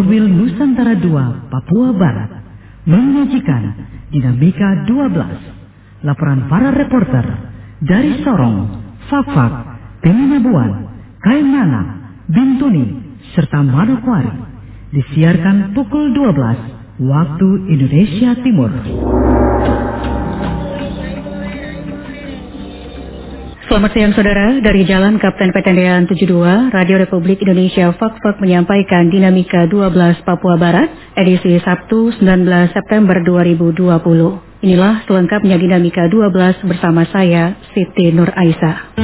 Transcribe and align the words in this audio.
Korwil 0.00 0.32
Nusantara 0.32 0.96
II, 0.96 1.52
Papua 1.52 1.92
Barat, 1.92 2.32
menyajikan 2.88 3.84
Dinamika 4.08 4.88
12, 4.88 6.08
laporan 6.08 6.48
para 6.48 6.72
reporter 6.72 7.26
dari 7.84 8.24
Sorong, 8.24 8.80
Fakfak, 9.12 9.52
Peminabuan, 10.00 10.88
Kaimana, 11.20 11.80
Bintuni, 12.32 13.12
serta 13.36 13.60
Manokwari, 13.60 14.32
disiarkan 14.96 15.76
pukul 15.76 16.16
12 16.16 17.04
waktu 17.04 17.48
Indonesia 17.68 18.40
Timur. 18.40 18.72
Selamat 23.70 23.94
siang 23.94 24.10
saudara, 24.18 24.58
dari 24.58 24.82
Jalan 24.82 25.22
Kapten 25.22 25.54
Petendean 25.54 26.02
72, 26.02 26.74
Radio 26.74 26.98
Republik 27.06 27.38
Indonesia 27.38 27.94
Fak-Fak 27.94 28.42
menyampaikan 28.42 29.06
Dinamika 29.06 29.70
12 29.70 30.26
Papua 30.26 30.58
Barat, 30.58 30.90
edisi 31.14 31.54
Sabtu 31.62 32.10
19 32.18 32.50
September 32.74 33.22
2020. 33.22 34.66
Inilah 34.66 35.06
selengkapnya 35.06 35.54
Dinamika 35.54 36.10
12 36.10 36.66
bersama 36.66 37.06
saya, 37.14 37.62
Siti 37.70 38.10
Nur 38.10 38.34
Aisyah. 38.34 38.98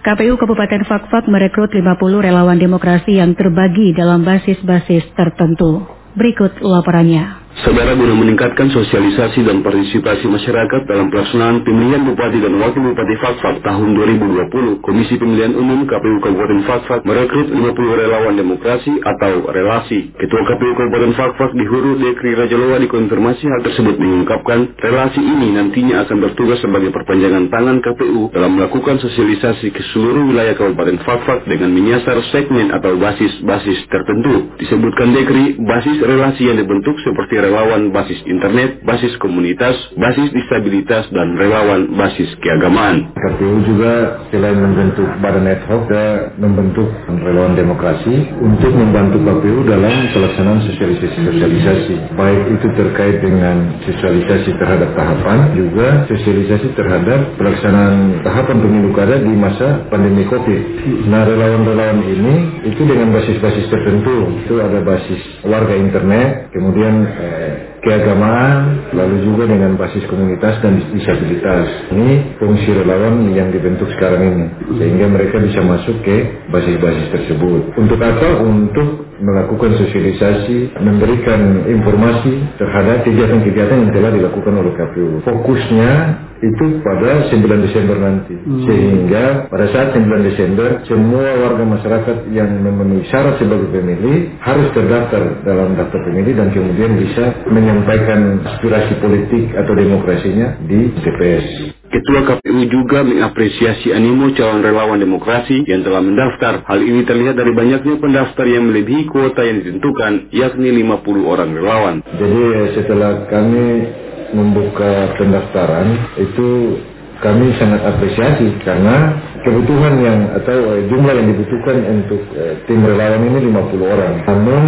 KPU 0.00 0.34
Kabupaten 0.40 0.82
Fakfak 0.88 1.28
merekrut 1.28 1.76
50 1.76 2.24
relawan 2.24 2.56
demokrasi 2.56 3.20
yang 3.20 3.36
terbagi 3.36 3.92
dalam 3.92 4.24
basis-basis 4.24 5.12
tertentu. 5.12 5.84
Berikut 6.16 6.56
laporannya. 6.64 7.47
Saudara 7.58 7.90
guna 7.98 8.14
meningkatkan 8.14 8.70
sosialisasi 8.70 9.42
dan 9.42 9.66
partisipasi 9.66 10.30
masyarakat 10.30 10.86
dalam 10.86 11.10
pelaksanaan 11.10 11.66
pemilihan 11.66 12.06
Bupati 12.06 12.38
dan 12.38 12.54
Wakil 12.54 12.94
Bupati 12.94 13.18
Fakfak 13.18 13.66
tahun 13.66 13.98
2020, 13.98 14.78
Komisi 14.78 15.18
Pemilihan 15.18 15.58
Umum 15.58 15.82
KPU 15.90 16.22
Kabupaten 16.22 16.62
Fakfak 16.62 17.02
merekrut 17.02 17.50
50 17.50 17.74
relawan 17.98 18.38
demokrasi 18.38 19.02
atau 19.02 19.50
relasi. 19.50 20.06
Ketua 20.14 20.42
KPU 20.46 20.72
Kabupaten 20.78 21.12
Fakfak 21.18 21.50
di 21.58 21.66
Huru 21.66 21.98
Dekri 21.98 22.38
Raja 22.38 22.54
Loa 22.54 22.78
dikonfirmasi 22.78 23.50
hal 23.50 23.66
tersebut 23.66 23.98
mengungkapkan 23.98 24.78
relasi 24.78 25.18
ini 25.18 25.50
nantinya 25.58 26.06
akan 26.06 26.30
bertugas 26.30 26.62
sebagai 26.62 26.94
perpanjangan 26.94 27.50
tangan 27.50 27.82
KPU 27.82 28.38
dalam 28.38 28.54
melakukan 28.54 29.02
sosialisasi 29.02 29.74
ke 29.74 29.82
seluruh 29.90 30.30
wilayah 30.30 30.54
Kabupaten 30.54 31.02
Fakfak 31.02 31.42
dengan 31.50 31.74
menyasar 31.74 32.22
segmen 32.30 32.70
atau 32.70 32.94
basis-basis 32.94 33.82
tertentu. 33.90 34.54
Disebutkan 34.62 35.10
Dekri, 35.10 35.58
basis 35.58 35.98
relasi 36.06 36.46
yang 36.46 36.62
dibentuk 36.62 36.94
seperti 37.02 37.47
relawan 37.48 37.88
basis 37.88 38.20
internet, 38.28 38.84
basis 38.84 39.16
komunitas, 39.24 39.72
basis 39.96 40.28
disabilitas, 40.36 41.08
dan 41.08 41.32
relawan 41.40 41.88
basis 41.96 42.28
keagamaan. 42.44 43.08
KPU 43.16 43.64
juga 43.64 44.20
selain 44.28 44.60
membentuk 44.60 45.08
badan 45.24 45.48
ad 45.48 45.64
hoc, 45.64 45.88
dan 45.88 46.36
membentuk 46.36 46.92
relawan 47.08 47.56
demokrasi 47.56 48.28
untuk 48.44 48.76
membantu 48.76 49.24
KPU 49.24 49.64
dalam 49.64 50.12
pelaksanaan 50.12 50.60
sosialisasi-sosialisasi. 50.68 51.94
Baik 52.12 52.42
itu 52.60 52.66
terkait 52.76 53.16
dengan 53.24 53.80
sosialisasi 53.88 54.50
terhadap 54.60 54.92
tahapan, 54.92 55.56
juga 55.56 56.04
sosialisasi 56.12 56.76
terhadap 56.76 57.20
pelaksanaan 57.40 58.20
tahapan 58.20 58.56
pemilu 58.60 58.92
kada 58.92 59.16
di 59.24 59.32
masa 59.32 59.88
pandemi 59.88 60.28
COVID. 60.28 60.60
Nah, 61.08 61.24
relawan-relawan 61.24 62.04
ini 62.04 62.34
itu 62.68 62.82
dengan 62.84 63.16
basis-basis 63.16 63.72
tertentu. 63.72 64.44
Itu 64.44 64.60
ada 64.60 64.84
basis 64.84 65.20
warga 65.46 65.72
internet, 65.78 66.52
kemudian 66.52 66.94
eh, 67.06 67.37
keagamaan, 67.80 68.92
lalu 68.92 69.24
juga 69.24 69.48
dengan 69.48 69.74
basis 69.80 70.04
komunitas 70.06 70.60
dan 70.60 70.76
disabilitas. 70.92 71.88
Ini 71.90 72.36
fungsi 72.36 72.68
relawan 72.76 73.32
yang 73.32 73.48
dibentuk 73.48 73.88
sekarang 73.96 74.22
ini, 74.22 74.46
sehingga 74.76 75.06
mereka 75.08 75.40
bisa 75.40 75.64
masuk 75.64 76.04
ke 76.04 76.46
basis-basis 76.52 77.06
tersebut. 77.16 77.72
Untuk 77.80 77.98
apa? 78.04 78.28
Untuk 78.44 79.07
melakukan 79.18 79.74
sosialisasi, 79.78 80.78
memberikan 80.78 81.66
informasi 81.66 82.58
terhadap 82.58 83.02
kegiatan-kegiatan 83.02 83.76
yang 83.86 83.92
telah 83.94 84.10
dilakukan 84.14 84.54
oleh 84.54 84.72
KPU. 84.74 85.22
Fokusnya 85.26 85.92
itu 86.38 86.78
pada 86.86 87.26
9 87.26 87.66
Desember 87.66 87.98
nanti. 87.98 88.34
Hmm. 88.38 88.62
Sehingga 88.62 89.50
pada 89.50 89.66
saat 89.74 89.94
9 89.94 90.06
Desember, 90.22 90.86
semua 90.86 91.34
warga 91.42 91.64
masyarakat 91.66 92.30
yang 92.30 92.62
memenuhi 92.62 93.06
syarat 93.10 93.42
sebagai 93.42 93.70
pemilih 93.74 94.38
harus 94.38 94.70
terdaftar 94.70 95.42
dalam 95.42 95.74
daftar 95.74 95.98
pemilih 96.06 96.38
dan 96.38 96.54
kemudian 96.54 96.94
bisa 96.94 97.42
menyampaikan 97.50 98.42
aspirasi 98.46 99.02
politik 99.02 99.50
atau 99.58 99.72
demokrasinya 99.74 100.62
di 100.62 100.94
TPS. 101.02 101.77
Ketua 101.88 102.20
KPU 102.20 102.68
juga 102.68 103.00
mengapresiasi 103.00 103.96
animo 103.96 104.28
calon 104.36 104.60
relawan 104.60 105.00
demokrasi 105.00 105.64
yang 105.64 105.80
telah 105.80 106.04
mendaftar. 106.04 106.60
Hal 106.68 106.84
ini 106.84 107.00
terlihat 107.08 107.32
dari 107.32 107.56
banyaknya 107.56 107.96
pendaftar 107.96 108.44
yang 108.44 108.68
melebihi 108.68 109.08
kuota 109.08 109.40
yang 109.40 109.64
ditentukan, 109.64 110.28
yakni 110.28 110.68
50 110.84 111.24
orang 111.24 111.50
relawan. 111.56 111.96
Jadi 112.04 112.44
setelah 112.76 113.24
kami 113.32 113.88
membuka 114.36 115.16
pendaftaran, 115.16 116.12
itu 116.20 116.76
kami 117.24 117.56
sangat 117.56 117.80
apresiasi 117.80 118.52
karena 118.62 119.16
kebutuhan 119.40 119.94
yang 120.04 120.18
atau 120.44 120.84
jumlah 120.92 121.14
yang 121.16 121.26
dibutuhkan 121.32 121.76
untuk 121.88 122.20
eh, 122.36 122.60
tim 122.68 122.84
relawan 122.84 123.24
ini 123.32 123.48
50 123.48 123.80
orang. 123.96 124.14
Namun 124.28 124.62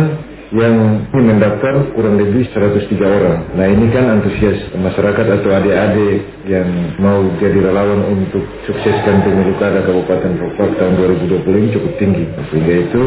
yang 0.50 1.06
mendaftar 1.14 1.94
kurang 1.94 2.18
lebih 2.18 2.50
103 2.50 2.90
orang. 3.06 3.38
Nah 3.54 3.66
ini 3.70 3.86
kan 3.94 4.18
antusias 4.18 4.58
masyarakat 4.74 5.26
atau 5.38 5.50
adik-adik 5.54 6.26
yang 6.50 6.66
mau 6.98 7.22
jadi 7.38 7.70
relawan 7.70 8.02
untuk 8.10 8.42
sukseskan 8.66 9.22
pemilu 9.22 9.54
kada 9.62 9.86
Kabupaten 9.86 10.32
Pokok 10.42 10.70
tahun 10.74 10.94
2020 11.22 11.46
ini 11.54 11.68
cukup 11.70 11.92
tinggi. 12.02 12.24
Sehingga 12.50 12.74
itu 12.82 13.02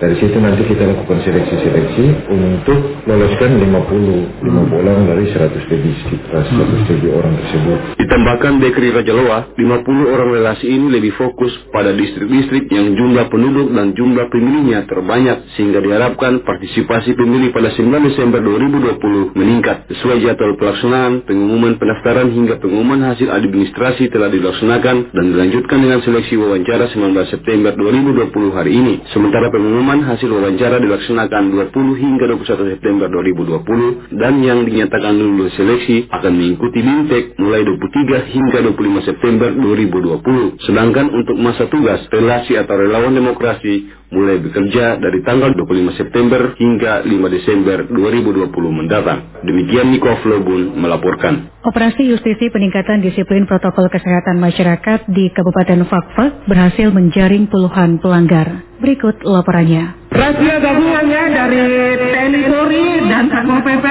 dari 0.00 0.16
situ 0.16 0.36
nanti 0.40 0.64
kita 0.64 0.88
lakukan 0.88 1.20
seleksi-seleksi 1.20 2.04
untuk 2.32 2.80
loloskan 3.04 3.60
50, 3.60 4.48
50 4.48 4.80
orang 4.80 4.98
dari 5.04 5.24
100 5.36 5.72
lebih 5.76 5.92
sekitar 6.00 6.48
100 6.48 6.92
lebih 6.96 7.10
orang 7.12 7.34
tersebut. 7.44 7.78
Ditambahkan 8.00 8.52
Dekri 8.64 8.88
Raja 8.96 9.12
Loa, 9.12 9.52
50 9.52 10.14
orang 10.16 10.28
relasi 10.32 10.66
ini 10.72 10.88
lebih 10.88 11.12
fokus 11.20 11.52
pada 11.68 11.92
distrik-distrik 11.92 12.72
yang 12.72 12.96
jumlah 12.96 13.28
penduduk 13.28 13.68
dan 13.76 13.92
jumlah 13.92 14.32
pemilihnya 14.32 14.88
terbanyak 14.88 15.44
sehingga 15.60 15.84
diharapkan 15.84 16.40
partisipasi 16.40 16.85
partisipasi 16.86 17.18
pemilih 17.18 17.50
pada 17.50 17.74
9 17.74 17.90
Desember 18.06 18.38
2020 18.38 19.34
meningkat. 19.34 19.90
Sesuai 19.90 20.22
jadwal 20.22 20.54
pelaksanaan, 20.54 21.26
pengumuman 21.26 21.74
pendaftaran 21.82 22.30
hingga 22.30 22.62
pengumuman 22.62 23.02
hasil 23.10 23.26
administrasi 23.26 24.08
telah 24.14 24.30
dilaksanakan 24.30 25.10
dan 25.10 25.24
dilanjutkan 25.34 25.78
dengan 25.82 26.00
seleksi 26.06 26.38
wawancara 26.38 26.86
19 26.94 27.10
September 27.34 27.74
2020 27.74 28.54
hari 28.54 28.72
ini. 28.78 28.94
Sementara 29.10 29.50
pengumuman 29.50 30.06
hasil 30.06 30.30
wawancara 30.30 30.78
dilaksanakan 30.78 31.42
20 31.74 32.02
hingga 32.02 32.24
21 32.30 32.72
September 32.78 33.06
2020 33.10 34.14
dan 34.14 34.38
yang 34.46 34.62
dinyatakan 34.62 35.18
lulus 35.18 35.52
seleksi 35.58 36.06
akan 36.06 36.32
mengikuti 36.38 36.86
BIMTEK 36.86 37.24
mulai 37.42 37.66
23 37.66 38.30
hingga 38.30 38.58
25 38.62 39.08
September 39.10 39.50
2020. 39.50 40.62
Sedangkan 40.62 41.10
untuk 41.10 41.36
masa 41.36 41.66
tugas, 41.66 42.06
relasi 42.14 42.54
atau 42.54 42.78
relawan 42.78 43.10
demokrasi 43.10 44.05
mulai 44.16 44.40
bekerja 44.40 44.96
dari 44.96 45.20
tanggal 45.20 45.52
25 45.52 46.00
September 46.00 46.56
hingga 46.56 47.04
5 47.04 47.36
Desember 47.36 47.84
2020 47.92 48.48
mendatang. 48.72 49.28
Demikian 49.44 49.92
Niko 49.92 50.16
Flobun 50.24 50.80
melaporkan. 50.80 51.52
Operasi 51.60 52.08
Justisi 52.08 52.48
Peningkatan 52.48 53.04
Disiplin 53.04 53.44
Protokol 53.44 53.92
Kesehatan 53.92 54.40
Masyarakat 54.40 55.12
di 55.12 55.28
Kabupaten 55.28 55.84
Fakfak 55.84 56.48
berhasil 56.48 56.88
menjaring 56.88 57.52
puluhan 57.52 58.00
pelanggar. 58.00 58.64
Berikut 58.80 59.20
laporannya. 59.20 60.08
Razia 60.08 60.56
gabungannya 60.64 61.22
dari 61.36 61.60
TNI 62.00 62.42
Polri 62.48 62.86
dan 63.04 63.28
Satpol 63.28 63.60
PP 63.60 63.86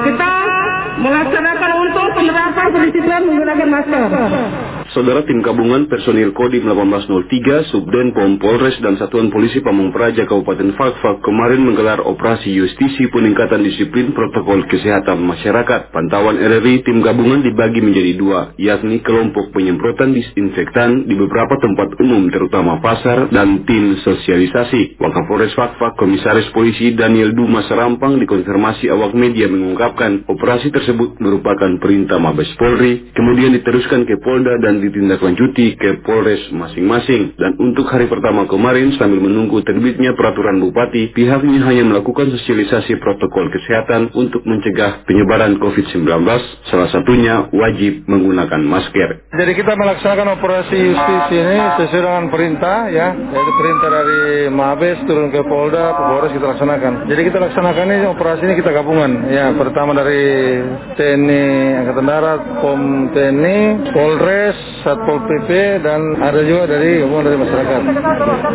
kita 0.00 0.32
melaksanakan 1.00 1.72
untuk 1.88 2.06
penerapan 2.14 2.66
pendisiplinan 2.70 3.22
menggunakan 3.26 3.68
masker. 3.68 4.08
Saudara 4.90 5.22
tim 5.22 5.38
gabungan 5.38 5.86
personil 5.86 6.34
Kodim 6.34 6.66
1803, 6.66 7.70
Subden 7.70 8.10
Pom 8.10 8.42
Polres 8.42 8.74
dan 8.82 8.98
Satuan 8.98 9.30
Polisi 9.30 9.62
Pamung 9.62 9.94
Praja 9.94 10.26
Kabupaten 10.26 10.74
Fakfak 10.74 11.22
kemarin 11.22 11.62
menggelar 11.62 12.02
operasi 12.02 12.50
justisi 12.50 13.06
peningkatan 13.06 13.62
disiplin 13.62 14.10
protokol 14.10 14.66
kesehatan 14.66 15.22
masyarakat. 15.22 15.94
Pantauan 15.94 16.42
RRI 16.42 16.82
tim 16.82 17.06
gabungan 17.06 17.38
dibagi 17.38 17.78
menjadi 17.78 18.18
dua, 18.18 18.50
yakni 18.58 18.98
kelompok 19.06 19.54
penyemprotan 19.54 20.10
disinfektan 20.10 21.06
di 21.06 21.14
beberapa 21.14 21.54
tempat 21.62 21.94
umum 22.02 22.26
terutama 22.26 22.82
pasar 22.82 23.30
dan 23.30 23.62
tim 23.70 23.94
sosialisasi. 23.94 24.98
Wakapolres 24.98 25.54
Fakfak 25.54 26.02
Komisaris 26.02 26.50
Polisi 26.50 26.98
Daniel 26.98 27.30
Duma 27.30 27.62
Serampang 27.70 28.18
dikonfirmasi 28.18 28.90
awak 28.90 29.14
media 29.14 29.46
mengungkapkan 29.46 30.26
operasi 30.26 30.74
tersebut 30.74 31.22
merupakan 31.22 31.78
perintah 31.78 32.18
Mabes 32.18 32.50
Polri, 32.58 33.14
kemudian 33.14 33.54
diteruskan 33.54 34.02
ke 34.02 34.18
Polda 34.18 34.58
dan 34.58 34.79
ditindaklanjuti 34.80 35.76
ke 35.76 36.02
Polres 36.02 36.48
masing-masing. 36.50 37.36
Dan 37.36 37.60
untuk 37.60 37.86
hari 37.92 38.08
pertama 38.08 38.48
kemarin 38.48 38.96
sambil 38.96 39.20
menunggu 39.20 39.60
terbitnya 39.62 40.16
peraturan 40.16 40.58
bupati, 40.58 41.12
pihaknya 41.12 41.62
hanya 41.68 41.84
melakukan 41.84 42.32
sosialisasi 42.32 42.96
protokol 42.98 43.52
kesehatan 43.52 44.12
untuk 44.16 44.42
mencegah 44.48 45.04
penyebaran 45.04 45.60
COVID-19, 45.60 46.08
salah 46.68 46.88
satunya 46.88 47.48
wajib 47.52 48.08
menggunakan 48.08 48.60
masker. 48.64 49.30
Jadi 49.36 49.52
kita 49.54 49.72
melaksanakan 49.76 50.40
operasi 50.40 50.78
justisi 50.96 51.36
ini 51.36 51.58
sesuai 51.78 52.02
dengan 52.02 52.24
perintah 52.32 52.76
ya, 52.88 53.12
yaitu 53.12 53.52
perintah 53.56 53.88
dari 53.92 54.48
Mabes 54.48 54.98
turun 55.04 55.28
ke 55.28 55.40
Polda, 55.44 55.92
Polres 55.94 56.32
kita 56.32 56.46
laksanakan. 56.56 56.92
Jadi 57.08 57.20
kita 57.28 57.38
laksanakan 57.38 57.84
ini 57.90 58.06
operasi 58.08 58.42
ini 58.48 58.54
kita 58.58 58.70
gabungan 58.72 59.10
ya, 59.28 59.52
pertama 59.54 59.92
dari 59.92 60.22
TNI 60.96 61.44
Angkatan 61.84 62.06
Darat, 62.06 62.40
POM 62.62 62.82
TNI, 63.12 63.58
Polres, 63.92 64.58
Satpol 64.80 65.20
PP 65.28 65.80
dan 65.84 66.00
ada 66.20 66.40
juga 66.40 66.64
dari 66.72 67.04
gabungan 67.04 67.24
dari 67.28 67.38
masyarakat. 67.38 67.80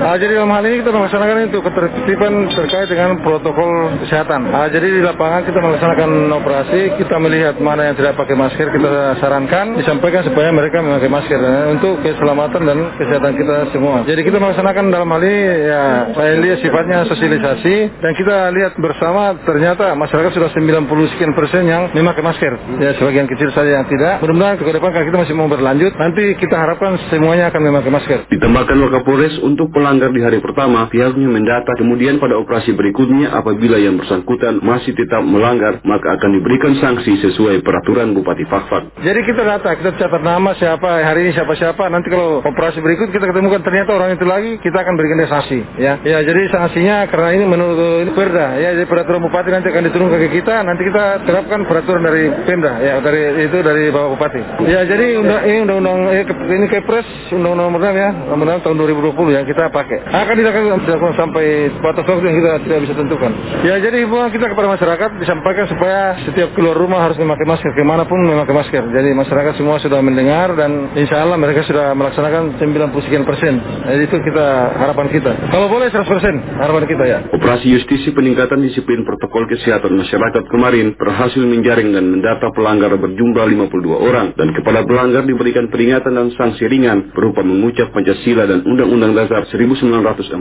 Nah, 0.02 0.16
jadi 0.18 0.34
dalam 0.42 0.52
hal 0.52 0.64
ini 0.66 0.76
kita 0.82 0.92
melaksanakan 0.92 1.36
itu 1.50 1.60
ketertiban 1.62 2.34
terkait 2.50 2.88
dengan 2.90 3.10
protokol 3.22 3.94
kesehatan. 4.06 4.50
Nah, 4.50 4.66
jadi 4.70 4.88
di 4.90 5.02
lapangan 5.06 5.46
kita 5.46 5.60
melaksanakan 5.62 6.10
operasi, 6.34 6.80
kita 6.98 7.16
melihat 7.22 7.56
mana 7.62 7.90
yang 7.90 7.96
tidak 7.98 8.18
pakai 8.18 8.34
masker, 8.34 8.68
kita 8.74 9.22
sarankan, 9.22 9.78
disampaikan 9.78 10.22
supaya 10.26 10.50
mereka 10.50 10.82
memakai 10.82 11.10
masker 11.10 11.40
nah, 11.40 11.72
untuk 11.74 12.02
keselamatan 12.02 12.62
dan 12.66 12.78
kesehatan 12.98 13.32
kita 13.38 13.56
semua. 13.70 14.04
Jadi 14.04 14.22
kita 14.26 14.38
melaksanakan 14.42 14.84
dalam 14.90 15.10
hal 15.10 15.22
ini 15.24 15.42
ya 15.70 15.84
saya 16.14 16.34
lihat 16.42 16.58
sifatnya 16.62 17.08
sosialisasi 17.10 17.76
dan 18.02 18.12
kita 18.14 18.36
lihat 18.54 18.74
bersama 18.78 19.38
ternyata 19.46 19.96
masyarakat 19.98 20.32
sudah 20.36 20.50
90 20.52 21.12
sekian 21.16 21.32
persen 21.34 21.64
yang 21.66 21.90
memakai 21.96 22.22
masker. 22.22 22.54
Ya 22.78 22.94
sebagian 23.00 23.26
kecil 23.26 23.50
saja 23.56 23.82
yang 23.82 23.88
tidak. 23.88 24.20
Mudah-mudahan 24.22 24.60
ke 24.60 24.64
depan 24.68 24.92
kita 24.92 25.18
masih 25.18 25.34
mau 25.34 25.48
berlanjut, 25.50 25.95
nanti 25.96 26.36
kita 26.36 26.56
harapkan 26.56 27.00
semuanya 27.08 27.50
akan 27.50 27.62
memakai 27.64 27.92
masker. 27.92 28.20
Ditambahkan 28.28 28.76
Wakapolres 28.76 29.40
untuk 29.40 29.72
pelanggar 29.72 30.12
di 30.12 30.22
hari 30.22 30.44
pertama, 30.44 30.88
pihaknya 30.92 31.32
mendata 31.32 31.72
kemudian 31.80 32.20
pada 32.20 32.36
operasi 32.36 32.76
berikutnya 32.76 33.32
apabila 33.32 33.80
yang 33.80 33.96
bersangkutan 33.96 34.60
masih 34.60 34.92
tetap 34.94 35.24
melanggar, 35.24 35.80
maka 35.88 36.20
akan 36.20 36.30
diberikan 36.36 36.76
sanksi 36.84 37.16
sesuai 37.24 37.64
peraturan 37.64 38.12
Bupati 38.12 38.44
Fakfak. 38.46 39.00
Jadi 39.00 39.20
kita 39.24 39.42
data, 39.48 39.70
kita 39.80 39.92
catat 39.96 40.24
nama 40.24 40.52
siapa 40.60 41.02
hari 41.02 41.28
ini 41.28 41.32
siapa-siapa. 41.32 41.88
Nanti 41.88 42.12
kalau 42.12 42.44
operasi 42.44 42.84
berikut 42.84 43.16
kita 43.16 43.32
ketemukan 43.32 43.64
ternyata 43.64 43.96
orang 43.96 44.20
itu 44.20 44.26
lagi, 44.28 44.60
kita 44.60 44.78
akan 44.84 44.94
berikan 45.00 45.24
dia 45.24 45.30
sanksi. 45.32 45.60
Ya, 45.80 45.94
ya 46.04 46.20
jadi 46.22 46.52
sanksinya 46.52 47.08
karena 47.08 47.30
ini 47.40 47.46
menurut 47.48 48.04
ini 48.04 48.12
Perda, 48.12 48.60
ya 48.60 48.76
jadi 48.76 48.88
peraturan 48.88 49.24
Bupati 49.24 49.50
nanti 49.54 49.72
akan 49.72 49.84
diturunkan 49.88 50.20
ke 50.28 50.30
kita. 50.44 50.56
Nanti 50.66 50.82
kita 50.84 51.06
terapkan 51.24 51.64
peraturan 51.64 52.04
dari 52.04 52.24
Pemda, 52.44 52.84
ya 52.84 53.00
dari 53.00 53.48
itu 53.48 53.58
dari 53.64 53.90
Bapak 53.94 54.10
Bupati. 54.18 54.42
Ya 54.68 54.82
jadi 54.84 55.22
undang, 55.22 55.42
ini 55.46 55.58
undang-undang 55.64 55.85
eh, 56.10 56.26
ini 56.26 56.68
Kepres 56.72 57.08
undang-undang 57.30 57.70
nomor 57.70 57.94
ya, 57.94 58.10
nomor 58.32 58.58
tahun 58.62 58.76
2020 59.14 59.36
yang 59.36 59.46
kita 59.46 59.70
pakai. 59.70 60.08
Akan 60.10 60.36
dilakukan, 60.38 60.82
dilakukan 60.86 61.16
sampai 61.18 61.70
batas 61.82 62.06
waktu 62.06 62.26
yang 62.26 62.38
kita 62.42 62.50
tidak 62.66 62.80
bisa 62.90 62.94
tentukan. 62.98 63.32
Ya 63.62 63.76
jadi 63.78 64.06
himbauan 64.06 64.34
kita 64.34 64.50
kepada 64.50 64.68
masyarakat 64.74 65.10
disampaikan 65.22 65.66
supaya 65.70 66.18
setiap 66.26 66.54
keluar 66.58 66.78
rumah 66.78 67.06
harus 67.06 67.18
memakai 67.20 67.46
masker, 67.46 67.72
ke 67.76 67.84
mana 67.86 68.08
pun 68.08 68.18
memakai 68.22 68.56
masker. 68.56 68.84
Jadi 68.90 69.10
masyarakat 69.14 69.54
semua 69.60 69.78
sudah 69.78 70.00
mendengar 70.02 70.54
dan 70.58 70.96
insya 70.98 71.22
Allah 71.22 71.38
mereka 71.38 71.62
sudah 71.68 71.94
melaksanakan 71.94 72.58
90 72.58 73.06
sekian 73.06 73.24
persen. 73.28 73.60
Jadi 73.86 74.02
itu 74.08 74.18
kita 74.22 74.46
harapan 74.80 75.08
kita. 75.12 75.32
Kalau 75.52 75.68
boleh 75.70 75.92
100 75.92 76.08
persen 76.08 76.34
harapan 76.58 76.84
kita 76.90 77.04
ya. 77.06 77.20
Operasi 77.30 77.68
justisi 77.70 78.10
peningkatan 78.16 78.64
disiplin 78.64 79.04
protokol 79.04 79.46
kesehatan 79.52 79.94
masyarakat 80.00 80.44
kemarin 80.50 80.96
berhasil 80.96 81.44
menjaring 81.44 81.92
dan 81.94 82.06
mendata 82.08 82.50
pelanggar 82.56 82.96
berjumlah 82.96 83.46
52 83.70 84.08
orang 84.10 84.28
dan 84.34 84.56
kepada 84.56 84.88
pelanggar 84.88 85.28
diberikan 85.28 85.68
peringatan 85.76 86.16
dan 86.16 86.32
sanksi 86.40 86.72
ringan 86.72 87.12
berupa 87.12 87.44
mengucap 87.44 87.92
Pancasila 87.92 88.48
dan 88.48 88.64
Undang-Undang 88.64 89.12
Dasar 89.12 89.44
1945 89.52 90.32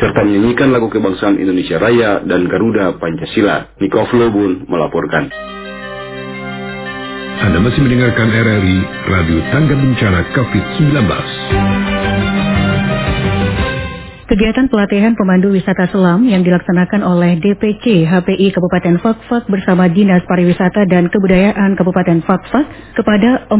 serta 0.00 0.20
menyanyikan 0.24 0.72
lagu 0.72 0.88
kebangsaan 0.88 1.36
Indonesia 1.36 1.76
Raya 1.76 2.24
dan 2.24 2.48
Garuda 2.48 2.96
Pancasila. 2.96 3.76
Niko 3.76 4.08
Flobun 4.08 4.64
melaporkan. 4.64 5.28
Anda 7.40 7.56
masih 7.60 7.84
mendengarkan 7.84 8.32
RRI 8.32 8.78
Radio 9.12 9.38
Tangga 9.52 9.76
Bencana 9.76 10.20
COVID-19. 10.32 12.49
Kegiatan 14.30 14.70
pelatihan 14.70 15.18
pemandu 15.18 15.50
wisata 15.50 15.90
selam 15.90 16.22
yang 16.22 16.46
dilaksanakan 16.46 17.02
oleh 17.02 17.42
DPC 17.42 18.06
HPI 18.06 18.54
Kabupaten 18.54 19.02
Fakfak 19.02 19.50
bersama 19.50 19.90
Dinas 19.90 20.22
Pariwisata 20.22 20.86
dan 20.86 21.10
Kebudayaan 21.10 21.74
Kabupaten 21.74 22.22
Fakfak 22.22 22.94
kepada 22.94 23.50
40 23.50 23.58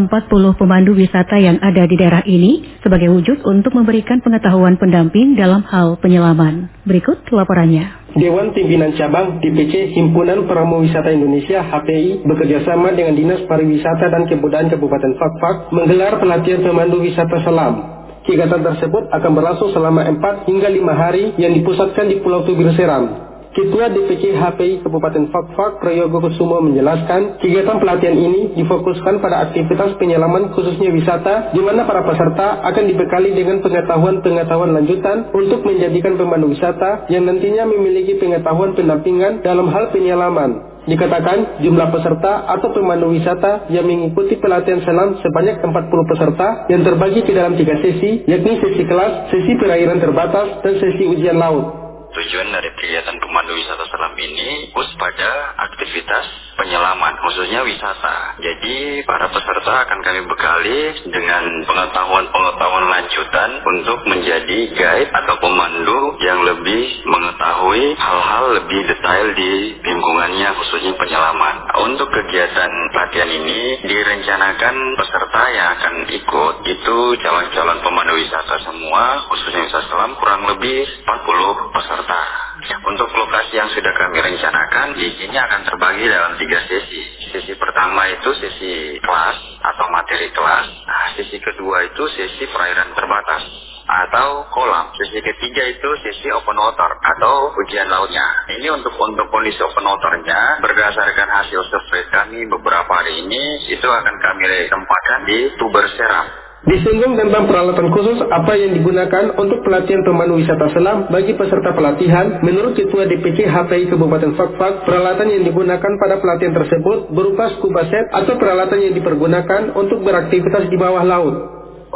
pemandu 0.54 0.94
wisata 0.94 1.42
yang 1.42 1.58
ada 1.58 1.90
di 1.90 1.98
daerah 1.98 2.22
ini 2.22 2.78
sebagai 2.86 3.10
wujud 3.10 3.42
untuk 3.50 3.74
memberikan 3.74 4.22
pengetahuan 4.22 4.78
pendamping 4.78 5.34
dalam 5.34 5.66
hal 5.66 5.98
penyelaman. 5.98 6.70
Berikut 6.86 7.18
laporannya. 7.34 8.14
Dewan 8.14 8.54
Pimpinan 8.54 8.94
Cabang 8.94 9.42
DPC 9.42 9.90
Himpunan 9.98 10.46
Pramu 10.46 10.86
Wisata 10.86 11.10
Indonesia 11.10 11.66
HPI 11.66 12.22
bekerjasama 12.22 12.94
dengan 12.94 13.18
Dinas 13.18 13.42
Pariwisata 13.50 14.06
dan 14.06 14.22
Kebudayaan 14.30 14.70
Kabupaten 14.70 15.18
Fakfak 15.18 15.74
menggelar 15.74 16.22
pelatihan 16.22 16.62
pemandu 16.62 17.02
wisata 17.02 17.42
selam 17.42 17.99
Kegiatan 18.30 18.62
tersebut 18.62 19.10
akan 19.10 19.30
berlangsung 19.34 19.74
selama 19.74 20.06
4 20.06 20.46
hingga 20.46 20.70
5 20.70 20.86
hari 20.94 21.34
yang 21.34 21.50
dipusatkan 21.50 22.06
di 22.06 22.22
Pulau 22.22 22.46
Tubir 22.46 22.70
Seram. 22.78 23.26
Ketua 23.50 23.90
DPC 23.90 24.38
HPI 24.38 24.86
Kabupaten 24.86 25.34
Fakfak 25.34 25.82
Prayogo 25.82 26.22
Kusumo 26.22 26.62
menjelaskan, 26.62 27.42
kegiatan 27.42 27.82
pelatihan 27.82 28.14
ini 28.14 28.54
difokuskan 28.54 29.18
pada 29.18 29.50
aktivitas 29.50 29.98
penyelaman 29.98 30.54
khususnya 30.54 30.94
wisata, 30.94 31.50
di 31.50 31.58
mana 31.58 31.82
para 31.82 32.06
peserta 32.06 32.62
akan 32.62 32.84
dibekali 32.86 33.34
dengan 33.34 33.58
pengetahuan-pengetahuan 33.66 34.78
lanjutan 34.78 35.34
untuk 35.34 35.66
menjadikan 35.66 36.14
pemandu 36.14 36.54
wisata 36.54 37.10
yang 37.10 37.26
nantinya 37.26 37.66
memiliki 37.66 38.14
pengetahuan 38.22 38.78
pendampingan 38.78 39.42
dalam 39.42 39.66
hal 39.74 39.90
penyelaman. 39.90 40.69
Dikatakan 40.88 41.60
jumlah 41.60 41.88
peserta 41.92 42.48
atau 42.48 42.72
pemandu 42.72 43.12
wisata 43.12 43.68
yang 43.68 43.84
mengikuti 43.84 44.40
pelatihan 44.40 44.80
selam 44.84 45.20
sebanyak 45.20 45.60
40 45.60 46.10
peserta 46.16 46.48
yang 46.72 46.82
terbagi 46.84 47.20
ke 47.20 47.32
dalam 47.36 47.56
tiga 47.56 47.76
sesi, 47.84 48.24
yakni 48.24 48.56
sesi 48.60 48.82
kelas, 48.88 49.28
sesi 49.28 49.52
perairan 49.60 50.00
terbatas, 50.00 50.64
dan 50.64 50.74
sesi 50.80 51.04
ujian 51.04 51.36
laut. 51.36 51.80
Tujuan 52.10 52.48
dari 52.50 52.70
kegiatan 52.74 53.16
pemandu 53.22 53.54
wisata 53.54 53.84
selam 53.86 54.14
ini 54.18 54.72
fokus 54.74 54.90
pada 54.98 55.54
aktivitas 55.70 56.49
penyelaman, 56.60 57.16
khususnya 57.24 57.64
wisata. 57.64 58.36
Jadi 58.36 59.00
para 59.08 59.32
peserta 59.32 59.88
akan 59.88 59.98
kami 60.04 60.20
bekali 60.28 60.80
dengan 61.08 61.64
pengetahuan-pengetahuan 61.64 62.86
lanjutan 62.92 63.50
untuk 63.64 64.04
menjadi 64.04 64.58
guide 64.76 65.08
atau 65.08 65.40
pemandu 65.40 66.20
yang 66.20 66.44
lebih 66.44 67.00
mengetahui 67.08 67.96
hal-hal 67.96 68.44
lebih 68.60 68.80
detail 68.92 69.26
di 69.32 69.80
lingkungannya, 69.80 70.48
khususnya 70.60 70.92
penyelaman. 71.00 71.56
Untuk 71.80 72.12
kegiatan 72.12 72.70
pelatihan 72.92 73.30
ini 73.32 73.80
direncanakan 73.88 74.76
peserta 75.00 75.42
yang 75.56 75.68
akan 75.80 75.94
ikut 76.12 76.54
itu 76.68 76.98
calon-calon 77.24 77.78
pemandu 77.80 78.20
wisata 78.20 78.60
semua, 78.68 79.24
khususnya 79.32 79.64
wisata 79.64 79.88
selam 79.88 80.12
kurang 80.20 80.44
lebih 80.44 80.84
40 81.08 81.72
peserta. 81.72 82.20
Untuk 82.60 83.08
lokasi 83.08 83.56
yang 83.56 83.72
sudah 83.72 83.92
kami 83.96 84.20
rencanakan, 84.20 84.92
sini 84.96 85.32
akan 85.32 85.60
terbagi 85.64 86.04
dalam 86.08 86.36
tiga 86.36 86.60
sesi. 86.68 87.00
Sesi 87.32 87.52
pertama 87.56 88.04
itu 88.12 88.30
sesi 88.36 89.00
kelas 89.00 89.36
atau 89.64 89.86
materi 89.88 90.28
kelas. 90.28 90.66
Nah, 90.84 91.06
sesi 91.16 91.40
kedua 91.40 91.88
itu 91.88 92.04
sesi 92.12 92.44
perairan 92.52 92.92
terbatas 92.92 93.70
atau 93.90 94.46
kolam. 94.54 94.94
Sesi 94.94 95.18
ketiga 95.18 95.66
itu 95.66 95.88
sesi 96.04 96.28
open 96.30 96.56
water 96.56 96.90
atau 97.00 97.50
ujian 97.58 97.88
lautnya. 97.90 98.46
Ini 98.52 98.70
untuk 98.76 98.94
untuk 98.96 99.26
kondisi 99.32 99.58
open 99.64 99.86
waternya 99.86 100.62
berdasarkan 100.62 101.28
hasil 101.28 101.60
survei 101.66 102.06
kami 102.12 102.46
beberapa 102.46 102.90
hari 102.92 103.24
ini 103.24 103.72
itu 103.72 103.88
akan 103.88 104.14
kami 104.20 104.68
tempatkan 104.70 105.20
di 105.26 105.38
Tuber 105.58 105.86
Seram. 105.96 106.39
Disinggung 106.60 107.16
tentang 107.16 107.48
peralatan 107.48 107.88
khusus 107.88 108.20
apa 108.28 108.52
yang 108.52 108.76
digunakan 108.76 109.32
untuk 109.40 109.64
pelatihan 109.64 110.04
pemandu 110.04 110.44
wisata 110.44 110.68
selam 110.76 111.08
bagi 111.08 111.32
peserta 111.32 111.72
pelatihan, 111.72 112.44
menurut 112.44 112.76
Ketua 112.76 113.08
DPC 113.08 113.48
HPI 113.48 113.88
Kabupaten 113.88 114.36
Fakfak, 114.36 114.84
peralatan 114.84 115.32
yang 115.32 115.48
digunakan 115.48 115.92
pada 115.96 116.20
pelatihan 116.20 116.52
tersebut 116.52 117.16
berupa 117.16 117.48
scuba 117.56 117.88
set 117.88 118.12
atau 118.12 118.36
peralatan 118.36 118.76
yang 118.76 118.92
dipergunakan 118.92 119.72
untuk 119.72 120.04
beraktivitas 120.04 120.68
di 120.68 120.76
bawah 120.76 121.00
laut. 121.00 121.34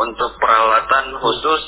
Untuk 0.01 0.33
peralatan 0.41 1.13
khusus 1.21 1.63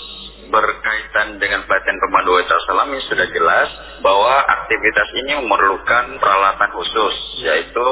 berkaitan 0.48 1.36
dengan 1.36 1.68
pelatihan 1.68 2.00
pemandu 2.00 2.32
wisata 2.32 2.64
selam 2.64 2.88
ini 2.96 3.02
sudah 3.12 3.28
jelas 3.28 3.68
bahwa 4.00 4.40
aktivitas 4.40 5.08
ini 5.20 5.32
memerlukan 5.44 6.16
peralatan 6.16 6.70
khusus, 6.72 7.44
yaitu 7.44 7.88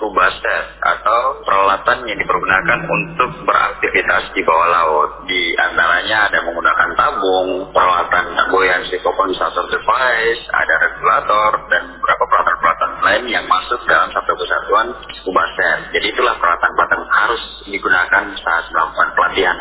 scuba 0.00 0.32
set 0.32 0.80
atau 0.80 1.44
peralatan 1.44 2.08
yang 2.08 2.16
dipergunakan 2.16 2.88
untuk 2.88 3.44
beraktivitas 3.44 4.32
di 4.32 4.40
bawah 4.40 4.68
laut. 4.72 5.10
Di 5.28 5.52
antaranya 5.60 6.32
ada 6.32 6.40
menggunakan 6.40 6.96
tabung, 6.96 7.68
peralatan 7.68 8.32
buoyancy 8.48 8.96
compensator 9.04 9.68
device, 9.68 10.40
ada 10.56 10.74
regulator, 10.88 11.50
dan 11.68 12.00
beberapa 12.00 12.24
peralatan-peralatan 12.32 12.92
lain 13.04 13.24
yang 13.28 13.44
masuk 13.44 13.84
dalam 13.84 14.08
satu 14.08 14.32
kesatuan 14.40 14.88
Skubasen. 15.20 15.92
Jadi 15.92 16.16
itulah 16.16 16.40
peralatan-peralatan 16.40 17.02
harus 17.12 17.42
digunakan 17.68 18.24
saat 18.40 18.64
melakukan 18.72 19.08
pelatihan. 19.12 19.56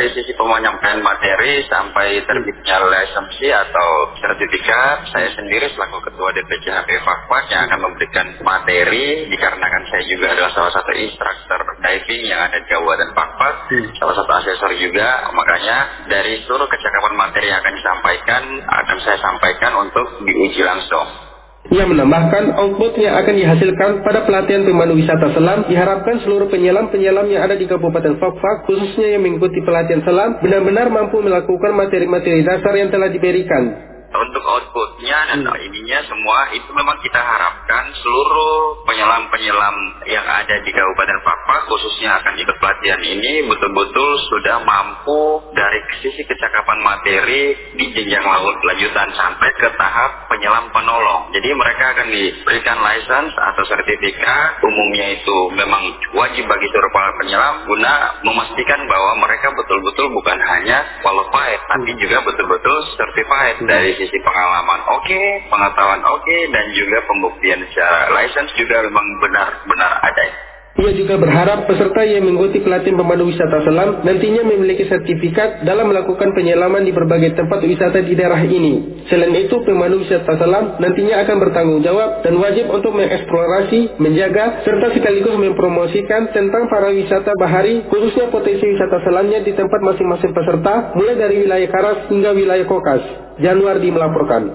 Dari 0.00 0.16
sisi 0.16 0.32
penyampaian 0.32 1.04
materi 1.04 1.60
sampai 1.68 2.24
terbitnya 2.24 2.80
lisensi 2.88 3.52
atau 3.52 4.16
sertifikat, 4.16 5.12
saya 5.12 5.28
sendiri 5.36 5.68
selaku 5.76 6.00
Ketua 6.08 6.32
DPC 6.40 6.72
HP 6.72 7.04
Fakfak 7.04 7.52
yang 7.52 7.68
akan 7.68 7.84
memberikan 7.84 8.32
materi 8.40 9.28
dikarenakan 9.28 9.84
saya 9.92 10.00
juga 10.08 10.32
adalah 10.32 10.56
salah 10.56 10.72
satu 10.72 10.96
instruktur 10.96 11.60
diving 11.84 12.32
yang 12.32 12.40
ada 12.40 12.56
di 12.56 12.68
Kabupaten 12.72 13.12
Fakfak, 13.12 13.54
hmm. 13.76 13.88
salah 14.00 14.14
satu 14.16 14.30
asesor 14.40 14.72
juga, 14.80 15.28
makanya 15.36 16.08
dari 16.08 16.48
seluruh 16.48 16.64
kecakapan 16.64 17.14
materi 17.20 17.52
yang 17.52 17.60
akan 17.60 17.74
disampaikan 17.76 18.42
akan 18.56 18.98
saya 19.04 19.18
sampaikan 19.20 19.84
untuk 19.84 20.24
diuji 20.24 20.64
langsung. 20.64 21.19
Ia 21.68 21.84
menambahkan 21.84 22.56
output 22.56 22.96
yang 22.96 23.20
akan 23.20 23.36
dihasilkan 23.36 23.90
pada 24.00 24.24
pelatihan 24.24 24.64
pemandu 24.64 24.96
wisata 24.96 25.28
selam 25.36 25.68
diharapkan 25.68 26.24
seluruh 26.24 26.48
penyelam-penyelam 26.48 27.28
yang 27.28 27.44
ada 27.44 27.52
di 27.52 27.68
Kabupaten 27.68 28.16
Fakfak 28.16 28.64
khususnya 28.64 29.12
yang 29.12 29.28
mengikuti 29.28 29.60
pelatihan 29.60 30.00
selam 30.00 30.40
benar-benar 30.40 30.88
mampu 30.88 31.20
melakukan 31.20 31.76
materi-materi 31.76 32.48
dasar 32.48 32.72
yang 32.80 32.88
telah 32.88 33.12
diberikan 33.12 33.89
untuk 34.10 34.42
outputnya 34.42 35.18
dan 35.30 35.46
hmm. 35.46 35.66
ininya 35.70 36.02
semua 36.10 36.50
itu 36.50 36.66
memang 36.74 36.98
kita 36.98 37.20
harapkan 37.22 37.94
seluruh 37.94 38.82
penyelam-penyelam 38.82 39.76
yang 40.10 40.26
ada 40.26 40.56
di 40.66 40.70
Kabupaten 40.74 41.18
Papua 41.22 41.58
khususnya 41.70 42.18
akan 42.18 42.34
ikut 42.42 42.56
pelatihan 42.58 43.02
ini 43.06 43.46
betul-betul 43.46 44.10
sudah 44.34 44.66
mampu 44.66 45.54
dari 45.54 45.78
sisi 46.02 46.26
kecakapan 46.26 46.78
materi 46.82 47.54
di 47.78 47.84
jenjang 47.94 48.26
laut 48.26 48.58
lanjutan 48.66 49.14
sampai 49.14 49.50
ke 49.54 49.68
tahap 49.78 50.26
penyelam 50.26 50.66
penolong. 50.74 51.30
Jadi 51.30 51.48
mereka 51.54 51.94
akan 51.94 52.08
diberikan 52.10 52.78
license 52.82 53.34
atau 53.38 53.62
sertifikat 53.62 54.58
umumnya 54.66 55.06
itu 55.14 55.38
memang 55.54 55.82
wajib 56.18 56.50
bagi 56.50 56.66
seluruh 56.66 56.90
para 56.90 57.10
penyelam 57.22 57.62
guna 57.62 57.94
memastikan 58.26 58.80
bahwa 58.90 59.22
mereka 59.22 59.54
betul-betul 59.54 60.06
bukan 60.18 60.38
hanya 60.42 60.82
qualified 61.06 61.60
tapi 61.70 61.94
juga 61.94 62.26
betul-betul 62.26 62.76
certified 62.98 63.56
dari 63.70 63.99
sisi 64.00 64.16
pengalaman 64.24 64.80
oke, 64.96 65.04
okay, 65.04 65.44
pengetahuan 65.52 66.00
oke, 66.00 66.24
okay, 66.24 66.48
dan 66.48 66.64
juga 66.72 67.04
pembuktian 67.04 67.60
secara 67.68 68.08
license 68.16 68.56
juga 68.56 68.80
memang 68.88 69.04
benar-benar 69.20 69.92
ada. 70.00 70.49
Ia 70.80 70.96
juga 70.96 71.20
berharap 71.20 71.68
peserta 71.68 72.08
yang 72.08 72.24
mengikuti 72.24 72.64
pelatihan 72.64 72.96
pemandu 72.96 73.28
wisata 73.28 73.68
selam 73.68 74.00
nantinya 74.00 74.48
memiliki 74.48 74.88
sertifikat 74.88 75.60
dalam 75.68 75.92
melakukan 75.92 76.32
penyelaman 76.32 76.88
di 76.88 76.92
berbagai 76.96 77.36
tempat 77.36 77.60
wisata 77.60 78.00
di 78.00 78.16
daerah 78.16 78.40
ini. 78.40 79.04
Selain 79.12 79.28
itu, 79.36 79.60
pemandu 79.60 80.00
wisata 80.00 80.40
selam 80.40 80.80
nantinya 80.80 81.20
akan 81.20 81.36
bertanggung 81.36 81.80
jawab 81.84 82.24
dan 82.24 82.32
wajib 82.40 82.72
untuk 82.72 82.96
mengeksplorasi, 82.96 84.00
menjaga, 84.00 84.64
serta 84.64 84.96
sekaligus 84.96 85.36
mempromosikan 85.36 86.32
tentang 86.32 86.64
para 86.72 86.88
wisata 86.96 87.36
bahari, 87.36 87.84
khususnya 87.84 88.32
potensi 88.32 88.64
wisata 88.64 89.04
selamnya 89.04 89.44
di 89.44 89.52
tempat 89.52 89.84
masing-masing 89.84 90.32
peserta, 90.32 90.96
mulai 90.96 91.20
dari 91.20 91.44
wilayah 91.44 91.68
Karas 91.68 92.08
hingga 92.08 92.32
wilayah 92.32 92.64
Kokas. 92.64 93.04
Januari 93.36 93.92
melaporkan. 93.92 94.48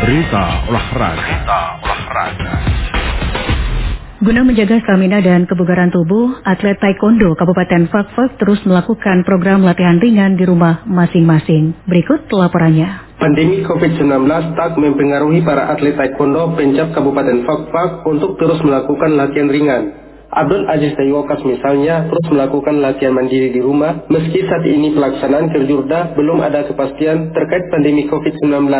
Berita 0.00 0.44
olahraga. 0.72 1.20
Berita 1.20 1.60
olahraga. 1.84 2.81
Guna 4.22 4.46
menjaga 4.46 4.78
stamina 4.86 5.18
dan 5.18 5.50
kebugaran 5.50 5.90
tubuh, 5.90 6.46
atlet 6.46 6.78
taekwondo 6.78 7.34
Kabupaten 7.34 7.90
Fakfak 7.90 8.38
terus 8.38 8.62
melakukan 8.62 9.26
program 9.26 9.66
latihan 9.66 9.98
ringan 9.98 10.38
di 10.38 10.46
rumah 10.46 10.86
masing-masing. 10.86 11.74
Berikut 11.90 12.30
laporannya. 12.30 13.18
Pandemi 13.18 13.66
COVID-19 13.66 14.22
tak 14.54 14.78
mempengaruhi 14.78 15.42
para 15.42 15.74
atlet 15.74 15.98
taekwondo 15.98 16.54
pencap 16.54 16.94
Kabupaten 16.94 17.42
Fakfak 17.42 18.06
untuk 18.06 18.38
terus 18.38 18.62
melakukan 18.62 19.10
latihan 19.18 19.50
ringan. 19.50 19.82
Abdul 20.30 20.70
Aziz 20.70 20.94
Taywokas 20.94 21.42
misalnya 21.42 22.06
terus 22.06 22.26
melakukan 22.30 22.78
latihan 22.78 23.18
mandiri 23.18 23.50
di 23.50 23.58
rumah 23.58 24.06
meski 24.06 24.46
saat 24.46 24.62
ini 24.62 24.94
pelaksanaan 24.94 25.50
kerjurda 25.50 26.14
belum 26.14 26.38
ada 26.46 26.62
kepastian 26.70 27.34
terkait 27.34 27.66
pandemi 27.74 28.06
COVID-19. 28.06 28.70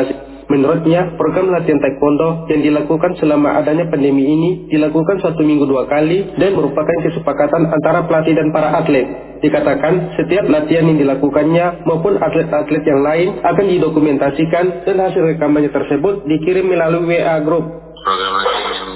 Menurutnya, 0.50 1.14
program 1.14 1.54
latihan 1.54 1.78
taekwondo 1.78 2.50
yang 2.50 2.60
dilakukan 2.66 3.14
selama 3.22 3.62
adanya 3.62 3.86
pandemi 3.86 4.26
ini 4.26 4.50
dilakukan 4.66 5.22
satu 5.22 5.42
minggu 5.44 5.68
dua 5.68 5.86
kali 5.86 6.34
dan 6.38 6.58
merupakan 6.58 6.96
kesepakatan 7.06 7.70
antara 7.70 8.02
pelatih 8.06 8.34
dan 8.34 8.50
para 8.50 8.74
atlet. 8.82 9.06
Dikatakan, 9.42 10.14
setiap 10.18 10.46
latihan 10.46 10.86
yang 10.86 10.98
dilakukannya 11.02 11.82
maupun 11.82 12.14
atlet-atlet 12.14 12.82
yang 12.86 13.02
lain 13.02 13.28
akan 13.42 13.66
didokumentasikan 13.66 14.86
dan 14.86 14.96
hasil 15.02 15.22
rekamannya 15.34 15.74
tersebut 15.74 16.26
dikirim 16.30 16.70
melalui 16.70 17.18
WA 17.18 17.42
Group. 17.42 17.66
Program 18.02 18.32
latihan 18.38 18.70
yang 18.70 18.92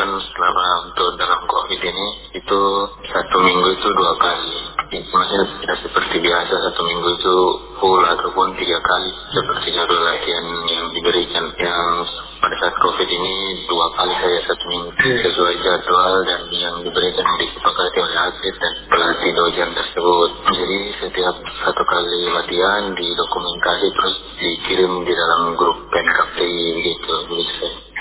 dilakukan 0.00 0.32
selama 0.32 0.64
untuk 0.88 1.08
dalam 1.20 1.40
COVID 1.44 1.80
ini 1.84 2.06
itu 2.32 2.60
satu 3.04 3.36
minggu 3.44 3.68
itu 3.76 3.88
dua 3.92 4.12
kali. 4.16 4.52
Maksudnya 4.90 5.46
tidak 5.60 5.78
seperti 5.86 6.16
biasa 6.24 6.54
satu 6.66 6.80
minggu 6.82 7.08
itu 7.20 7.36
full 7.78 8.02
ataupun 8.04 8.58
tiga 8.58 8.78
kali 8.82 9.10
seperti 9.32 9.72
jadwal 9.72 10.02
latihan 10.02 10.44
yang 10.68 10.86
diberikan 10.92 11.44
yang 11.56 12.04
pada 12.42 12.56
saat 12.60 12.74
covid 12.76 13.08
ini 13.08 13.64
dua 13.70 13.86
kali 13.96 14.12
saya 14.18 14.38
satu 14.44 14.64
minggu 14.68 14.90
iya. 15.00 15.16
sesuai 15.24 15.54
jadwal 15.64 16.14
dan 16.26 16.42
yang 16.52 16.76
diberikan 16.84 17.24
disepakati 17.38 17.98
oleh 18.02 18.18
atlet 18.18 18.56
dan 18.60 18.74
pelatih 18.90 19.30
dojan 19.32 19.70
tersebut 19.72 20.30
jadi 20.52 20.78
setiap 21.06 21.36
satu 21.40 21.82
kali 21.88 22.20
latihan 22.34 22.92
didokumentasi 22.92 23.86
terus 23.94 24.16
dikirim 24.42 24.92
di 25.06 25.12
dalam 25.16 25.54
grup 25.56 25.78
PNKPI 25.88 26.66
gitu 26.84 27.14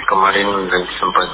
kemarin 0.09 0.67
sempat 0.97 1.29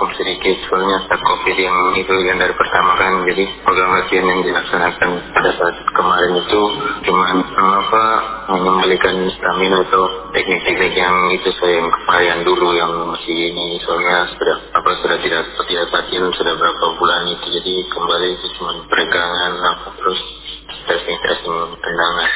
vakum 0.00 0.16
sedikit 0.16 0.56
soalnya 0.64 1.04
covid 1.12 1.56
yang 1.60 1.76
itu 1.92 2.14
yang 2.24 2.40
dari 2.40 2.56
pertama 2.56 2.96
kan 2.96 3.20
jadi 3.28 3.44
program 3.60 4.00
latihan 4.00 4.32
yang 4.32 4.40
dilaksanakan 4.48 5.10
pada 5.36 5.50
saat 5.60 5.76
kemarin 5.92 6.40
itu 6.40 6.62
cuma 7.04 7.24
apa 7.52 8.04
mengembalikan 8.48 9.28
stamina 9.28 9.84
atau 9.84 10.32
teknik-teknik 10.32 10.96
yang 10.96 11.12
itu 11.36 11.52
saya 11.60 11.84
yang 11.84 11.92
kemarin 11.92 12.48
dulu 12.48 12.72
yang 12.72 13.12
masih 13.12 13.52
ini 13.52 13.76
soalnya 13.84 14.24
sudah 14.40 14.56
apa 14.72 14.88
sudah 15.04 15.20
tidak 15.20 15.44
tidak 15.68 15.92
latihan 15.92 16.32
sudah 16.32 16.54
berapa 16.56 16.84
bulan 16.96 17.36
itu 17.36 17.60
jadi 17.60 17.74
kembali 17.92 18.40
itu 18.40 18.46
cuma 18.56 18.80
peregangan 18.88 19.52
apa 19.60 20.00
terus 20.00 20.20
testing-testing 20.88 21.76
tendangan 21.76 22.28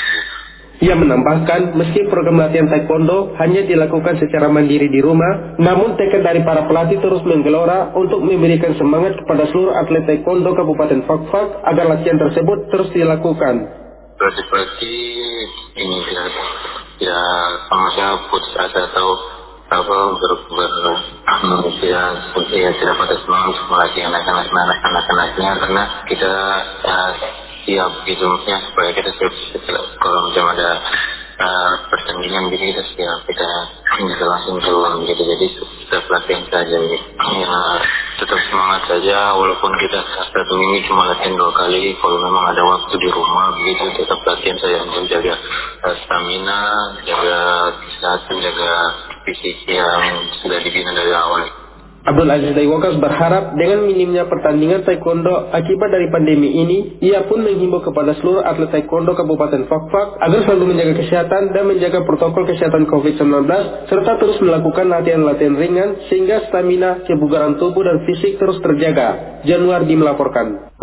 ia 0.83 0.99
menambahkan, 0.99 1.78
meski 1.78 2.11
program 2.11 2.43
latihan 2.43 2.66
taekwondo 2.66 3.38
hanya 3.38 3.62
dilakukan 3.62 4.19
secara 4.19 4.50
mandiri 4.50 4.90
di 4.90 4.99
rumah, 4.99 5.54
namun 5.62 5.95
tekad 5.95 6.26
dari 6.26 6.43
para 6.43 6.66
pelatih 6.66 6.99
terus 6.99 7.23
menggelora 7.23 7.95
untuk 7.95 8.19
memberikan 8.19 8.75
semangat 8.75 9.14
kepada 9.23 9.47
seluruh 9.54 9.71
atlet 9.71 10.02
taekwondo 10.02 10.50
Kabupaten 10.50 11.07
Fakfak 11.07 11.62
agar 11.62 11.85
latihan 11.95 12.19
tersebut 12.19 12.75
terus 12.75 12.90
dilakukan. 12.90 13.54
Pelatih-pelatih 14.19 15.02
ini 15.78 15.97
tidak 16.11 16.26
tidak 16.99 17.26
sama 17.71 18.09
putus 18.31 18.54
asa 18.54 18.81
atau 18.90 19.09
apa 19.64 19.97
ber, 20.14 20.33
ber 20.54 20.73
tidak 21.83 22.07
ya, 22.52 22.71
tidak 22.78 22.95
pada 22.95 23.16
semangat 23.26 23.57
melatih 23.66 24.02
anak-anak 24.07 24.47
anak-anaknya 24.85 25.50
karena 25.59 25.83
kita 26.07 26.33
uh, 26.85 27.12
siap 27.64 27.92
gitu 28.06 28.26
ya 28.47 28.59
supaya 28.71 28.90
kita 28.92 29.11
kalau 29.99 30.21
macam 30.30 30.44
ada 30.52 30.71
uh, 31.40 31.73
pertandingan 31.90 32.52
gitu 32.52 32.64
kita 32.71 32.83
siap 32.94 33.21
kita 33.26 33.49
bisa 33.94 34.25
langsung 34.26 34.59
turun 34.62 35.06
gitu. 35.06 35.23
Jadi 35.23 35.47
kita 35.87 35.99
pelatihan 36.06 36.44
saja 36.50 36.76
gitu. 36.78 37.06
ya 37.40 37.59
tetap 38.14 38.38
semangat 38.47 38.83
saja 38.87 39.35
walaupun 39.35 39.73
kita 39.83 40.00
satu 40.30 40.52
minggu 40.54 40.87
cuma 40.87 41.11
latihan 41.11 41.35
dua 41.35 41.50
kali 41.50 41.94
kalau 41.99 42.18
memang 42.23 42.44
ada 42.54 42.62
waktu 42.62 42.94
di 42.94 43.09
rumah 43.11 43.59
begitu 43.59 43.83
tetap 43.99 44.23
latihan 44.23 44.59
saja 44.62 44.76
untuk 44.87 45.04
jaga 45.11 45.35
uh, 45.83 45.94
stamina 46.06 46.61
jaga 47.02 47.38
kesehatan 47.83 48.37
jaga 48.38 48.73
fisik 49.26 49.56
yang 49.66 50.30
sudah 50.44 50.59
dibina 50.62 50.94
dari 50.94 51.11
awal 51.11 51.63
Abdul 52.05 52.29
Aziz 52.29 52.53
Daiwakas 52.53 53.01
berharap 53.01 53.57
dengan 53.57 53.89
minimnya 53.89 54.29
pertandingan 54.29 54.85
taekwondo 54.85 55.49
akibat 55.49 55.89
dari 55.89 56.13
pandemi 56.13 56.53
ini, 56.53 57.01
ia 57.01 57.25
pun 57.25 57.41
menghimbau 57.41 57.81
kepada 57.81 58.13
seluruh 58.21 58.45
atlet 58.45 58.69
taekwondo 58.69 59.17
Kabupaten 59.17 59.65
Fakfak 59.65 60.21
agar 60.21 60.45
selalu 60.45 60.77
menjaga 60.77 61.01
kesehatan 61.01 61.57
dan 61.57 61.65
menjaga 61.65 62.05
protokol 62.05 62.45
kesehatan 62.45 62.85
COVID-19 62.93 63.49
serta 63.89 64.21
terus 64.21 64.37
melakukan 64.45 64.93
latihan-latihan 64.93 65.57
ringan 65.57 65.91
sehingga 66.13 66.45
stamina, 66.53 67.09
kebugaran 67.09 67.57
tubuh 67.57 67.81
dan 67.81 68.05
fisik 68.05 68.37
terus 68.37 68.61
terjaga. 68.61 69.41
Januari 69.49 69.97
melaporkan. 69.97 70.77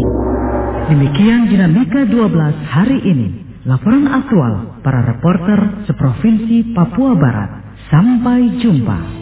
Demikian 0.90 1.54
dinamika 1.54 2.02
12 2.10 2.18
hari 2.66 2.98
ini. 2.98 3.28
Laporan 3.70 4.10
aktual 4.10 4.82
para 4.82 5.06
reporter 5.06 5.86
seprovinsi 5.86 6.74
Papua 6.74 7.14
Barat. 7.14 7.78
Sampai 7.94 8.58
jumpa. 8.58 9.21